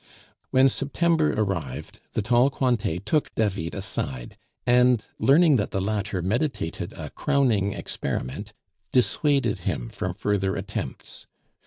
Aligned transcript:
When 0.49 0.67
September 0.67 1.31
arrived, 1.33 1.99
the 2.13 2.23
tall 2.23 2.49
Cointet 2.49 3.05
took 3.05 3.35
David 3.35 3.75
aside, 3.75 4.35
and, 4.65 5.05
learning 5.19 5.57
that 5.57 5.69
the 5.69 5.79
latter 5.79 6.23
meditated 6.23 6.91
a 6.93 7.11
crowning 7.11 7.73
experiment, 7.73 8.51
dissuaded 8.91 9.59
him 9.59 9.89
from 9.89 10.15
further 10.15 10.55
attempts. 10.55 11.27